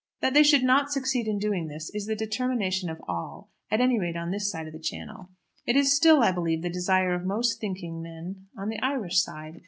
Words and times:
That 0.21 0.33
they 0.33 0.41
should 0.41 0.63
not 0.63 0.91
succeed 0.91 1.27
in 1.27 1.37
doing 1.37 1.67
this 1.67 1.91
is 1.93 2.07
the 2.07 2.15
determination 2.15 2.89
of 2.89 3.03
all, 3.07 3.51
at 3.69 3.79
any 3.79 3.99
rate 3.99 4.15
on 4.17 4.31
this 4.31 4.49
side 4.49 4.65
of 4.65 4.73
the 4.73 4.79
Channel. 4.79 5.29
It 5.67 5.75
is 5.75 5.95
still, 5.95 6.23
I 6.23 6.31
believe, 6.31 6.63
the 6.63 6.71
desire 6.71 7.13
of 7.13 7.23
most 7.23 7.61
thinking 7.61 8.01
men 8.01 8.47
on 8.57 8.69
the 8.69 8.79
Irish 8.79 9.21
side. 9.21 9.59